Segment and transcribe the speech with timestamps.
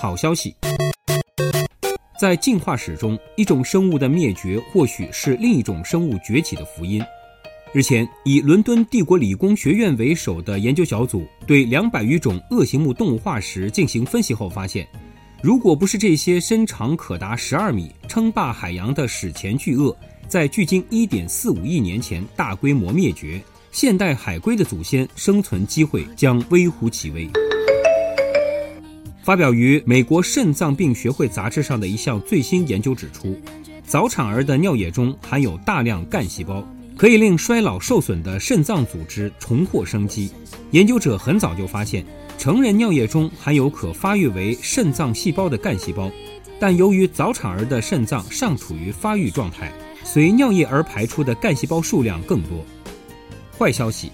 [0.00, 0.56] 好消息，
[2.18, 7.04] 在进化史中，一种生物的灭绝或许是另一种生物崛起的福音。
[7.74, 14.88] 日前，以伦敦帝国理工学院为首的研究小组对两百余种恶形目动物化石进行分析后发现，
[15.42, 19.94] 如果不是这些身长可达十二米、称霸海洋的史前巨鳄
[20.26, 23.38] 在距今一点四五亿年前大规模灭绝，
[23.70, 27.28] 现代海龟的祖先生存机会将微乎其微。
[29.22, 33.38] 发表于美国肾脏病学会杂志上的一项最新研究指出，
[33.84, 36.66] 早产儿的尿液中含有大量干细胞。
[36.96, 40.30] 可以令衰老受损的肾脏组织重获生机。
[40.70, 42.04] 研究者很早就发现，
[42.36, 46.12] 成人尿液中含有可发育为肾脏细胞的干细胞，
[46.58, 49.72] 但由于早产儿的肾脏尚处于发育状态，
[50.04, 52.62] 随尿液而排出的干细胞数量更多。
[53.58, 54.12] 坏消息：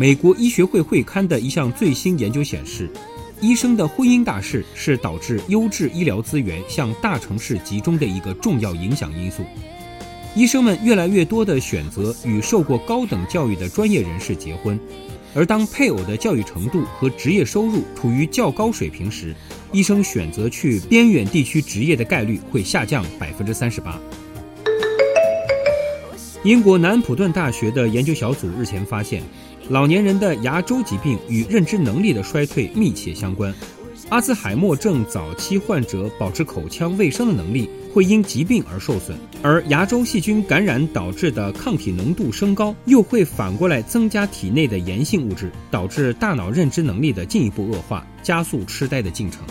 [0.00, 2.88] 美国医学会会刊的一项最新研究显示，
[3.40, 9.42] 医生的婚姻大事是导致优质医疗资源向大城市集中的一个重要影响因素。
[10.36, 14.78] 医生们越来越多的选择与受过高等教育的专业人士结婚，
[15.34, 19.34] 而当配偶的教育程度和职业收入处于较高水平时，
[19.72, 23.98] 医生选择去边远地区执业的概率会下降百分之三十八。
[26.44, 29.20] 英国南普顿大学的研究小组日前发现，
[29.70, 33.52] 老年人的牙周疾病与认知能力的衰退密切相关。
[34.08, 49.42] 阿兹海默症早期患者保持口腔卫生的能力会因疾病而受损，而牙周细菌感染导致的抗体浓度升高，又会反过来增加体内的炎性物质，导致大脑认知能力的进一步恶化，加速痴呆的进程。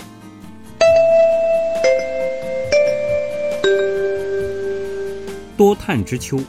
[5.56, 6.40] 多碳之秋，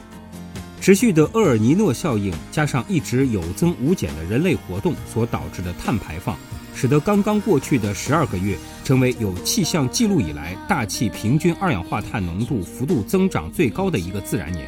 [0.88, 6.34] 持续的厄尔尼诺效应加上一直有增无减的人类活动所导致的碳排放。
[6.74, 14.66] 使得刚刚过去的十二个月成为有气象记录以来大气平均二氧化碳浓度幅度增长最高的一个自然年。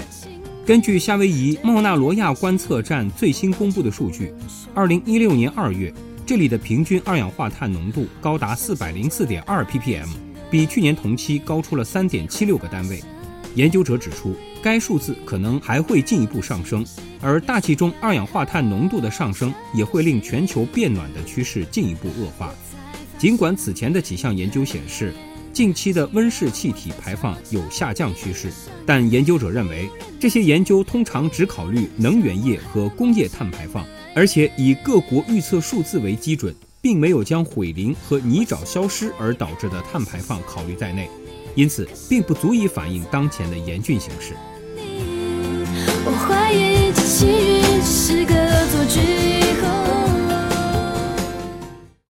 [0.66, 4.30] 根据夏威夷茂纳罗亚观测站最新公布的数据，
[4.74, 5.90] 二零一六年二月
[6.26, 10.08] 这里的平均二氧化碳浓度高达四百零四点二 ppm，
[10.50, 13.02] 比去年同期高出了三点七六个单位。
[13.54, 16.84] 研究者指出，该数字可能还会进一步上升，
[17.20, 22.54] 而大气中二氧化碳浓度的上升也会令全球变暖的趋势进一步恶化。
[23.18, 25.12] 尽管此前的几项研究显示，
[25.52, 28.52] 近期的温室气体排放有下降趋势，
[28.86, 33.84] 但研究者认为，这些研究通常只考虑能源业和工业碳排放，
[34.14, 41.10] 而且以各国预测数字为基准，并没有将毁林和泥沼消失而导致的碳排放考虑在内。
[41.54, 44.34] 因此，并不足以反映当前的严峻形势。